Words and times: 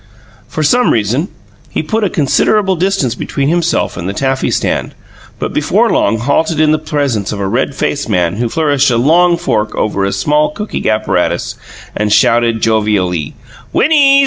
For 0.47 0.63
some 0.63 0.89
reason, 0.91 1.27
he 1.69 1.83
put 1.83 2.03
a 2.03 2.09
considerable 2.09 2.75
distance 2.75 3.13
between 3.13 3.49
himself 3.49 3.95
and 3.95 4.09
the 4.09 4.13
taffy 4.15 4.49
stand, 4.49 4.95
but 5.37 5.53
before 5.53 5.91
long 5.91 6.17
halted 6.17 6.59
in 6.59 6.71
the 6.71 6.79
presence 6.79 7.31
of 7.31 7.39
a 7.39 7.45
red 7.47 7.75
faced 7.75 8.09
man 8.09 8.37
who 8.37 8.49
flourished 8.49 8.89
a 8.89 8.97
long 8.97 9.37
fork 9.37 9.75
over 9.75 10.03
a 10.03 10.11
small 10.11 10.49
cooking 10.53 10.89
apparatus 10.89 11.53
and 11.95 12.11
shouted 12.11 12.61
jovially: 12.63 13.35
"Winnies! 13.73 14.19